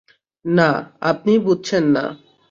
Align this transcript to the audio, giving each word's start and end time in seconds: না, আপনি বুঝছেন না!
না, 0.45 0.69
আপনি 1.01 1.31
বুঝছেন 1.45 1.83
না! 1.95 2.03